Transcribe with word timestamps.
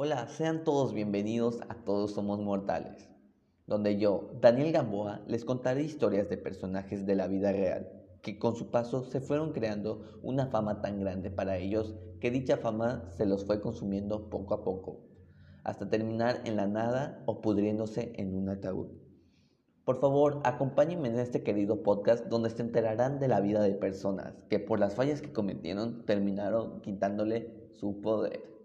Hola, 0.00 0.28
sean 0.28 0.62
todos 0.62 0.94
bienvenidos 0.94 1.60
a 1.68 1.74
Todos 1.74 2.12
Somos 2.12 2.38
Mortales, 2.38 3.08
donde 3.66 3.98
yo, 3.98 4.30
Daniel 4.40 4.70
Gamboa, 4.70 5.22
les 5.26 5.44
contaré 5.44 5.82
historias 5.82 6.28
de 6.28 6.36
personajes 6.36 7.04
de 7.04 7.16
la 7.16 7.26
vida 7.26 7.50
real 7.50 7.90
que 8.22 8.38
con 8.38 8.54
su 8.54 8.70
paso 8.70 9.02
se 9.02 9.20
fueron 9.20 9.52
creando 9.52 10.20
una 10.22 10.46
fama 10.46 10.80
tan 10.82 11.00
grande 11.00 11.32
para 11.32 11.58
ellos 11.58 11.96
que 12.20 12.30
dicha 12.30 12.58
fama 12.58 13.10
se 13.16 13.26
los 13.26 13.44
fue 13.44 13.60
consumiendo 13.60 14.30
poco 14.30 14.54
a 14.54 14.62
poco, 14.62 15.00
hasta 15.64 15.90
terminar 15.90 16.42
en 16.44 16.54
la 16.54 16.68
nada 16.68 17.20
o 17.26 17.40
pudriéndose 17.40 18.12
en 18.14 18.36
un 18.36 18.50
ataúd. 18.50 18.86
Por 19.84 19.98
favor, 19.98 20.40
acompáñenme 20.44 21.08
en 21.08 21.18
este 21.18 21.42
querido 21.42 21.82
podcast 21.82 22.24
donde 22.26 22.50
se 22.50 22.62
enterarán 22.62 23.18
de 23.18 23.26
la 23.26 23.40
vida 23.40 23.62
de 23.62 23.74
personas 23.74 24.44
que 24.48 24.60
por 24.60 24.78
las 24.78 24.94
fallas 24.94 25.20
que 25.20 25.32
cometieron 25.32 26.06
terminaron 26.06 26.82
quitándole 26.82 27.52
su 27.72 28.00
poder. 28.00 28.57